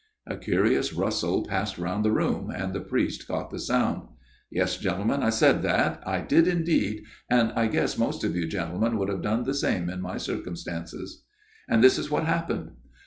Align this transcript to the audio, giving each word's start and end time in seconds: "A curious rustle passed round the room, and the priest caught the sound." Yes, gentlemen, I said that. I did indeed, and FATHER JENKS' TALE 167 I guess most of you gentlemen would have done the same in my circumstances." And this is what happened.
"A 0.25 0.35
curious 0.35 0.93
rustle 0.93 1.45
passed 1.45 1.77
round 1.77 2.03
the 2.03 2.11
room, 2.11 2.49
and 2.49 2.73
the 2.73 2.79
priest 2.79 3.27
caught 3.27 3.51
the 3.51 3.59
sound." 3.59 4.07
Yes, 4.49 4.75
gentlemen, 4.77 5.21
I 5.21 5.29
said 5.29 5.61
that. 5.61 6.01
I 6.07 6.21
did 6.21 6.47
indeed, 6.47 7.03
and 7.29 7.51
FATHER 7.51 7.53
JENKS' 7.53 7.53
TALE 7.53 7.59
167 7.59 7.69
I 7.69 7.71
guess 7.75 7.97
most 7.99 8.23
of 8.23 8.35
you 8.35 8.47
gentlemen 8.47 8.97
would 8.97 9.09
have 9.09 9.21
done 9.21 9.43
the 9.43 9.53
same 9.53 9.91
in 9.91 10.01
my 10.01 10.17
circumstances." 10.17 11.23
And 11.69 11.83
this 11.83 11.99
is 11.99 12.09
what 12.09 12.23
happened. 12.23 12.71